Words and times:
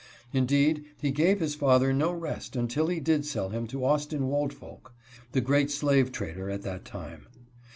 Indeed, 0.33 0.85
he 0.99 1.11
gave 1.11 1.39
his 1.39 1.53
father 1.53 1.93
no 1.93 2.11
rest, 2.11 2.55
until 2.55 2.87
he 2.87 2.99
did 2.99 3.23
sell 3.23 3.49
him 3.49 3.67
to 3.67 3.85
Austin 3.85 4.29
Woldfolk, 4.29 4.95
the 5.31 5.41
great 5.41 5.69
slave 5.69 6.11
trader 6.11 6.49
at 6.49 6.63
that 6.63 6.85
time. 6.85 7.27